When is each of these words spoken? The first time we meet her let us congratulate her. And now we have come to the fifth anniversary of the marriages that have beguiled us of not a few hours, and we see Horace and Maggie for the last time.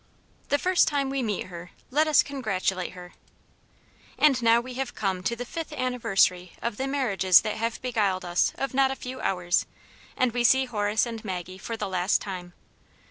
The 0.49 0.57
first 0.57 0.87
time 0.87 1.11
we 1.11 1.21
meet 1.21 1.45
her 1.45 1.69
let 1.91 2.07
us 2.07 2.23
congratulate 2.23 2.93
her. 2.93 3.13
And 4.17 4.41
now 4.41 4.59
we 4.59 4.73
have 4.73 4.95
come 4.95 5.21
to 5.21 5.35
the 5.35 5.45
fifth 5.45 5.71
anniversary 5.73 6.53
of 6.59 6.77
the 6.77 6.87
marriages 6.87 7.41
that 7.41 7.57
have 7.57 7.79
beguiled 7.83 8.25
us 8.25 8.51
of 8.55 8.73
not 8.73 8.89
a 8.89 8.95
few 8.95 9.21
hours, 9.21 9.67
and 10.17 10.31
we 10.31 10.43
see 10.43 10.65
Horace 10.65 11.05
and 11.05 11.23
Maggie 11.23 11.59
for 11.59 11.77
the 11.77 11.87
last 11.87 12.19
time. 12.19 12.53